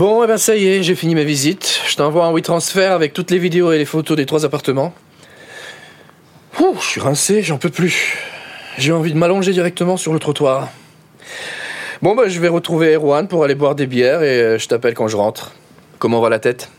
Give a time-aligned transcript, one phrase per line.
[0.00, 1.82] Bon, eh ben ça y est, j'ai fini ma visite.
[1.86, 4.94] Je t'envoie un WeTransfer avec toutes les vidéos et les photos des trois appartements.
[6.58, 8.16] Ouh, je suis rincé, j'en peux plus.
[8.78, 10.70] J'ai envie de m'allonger directement sur le trottoir.
[12.00, 14.94] Bon, bah, je vais retrouver Erwan pour aller boire des bières et euh, je t'appelle
[14.94, 15.52] quand je rentre.
[15.98, 16.70] Comment va la tête?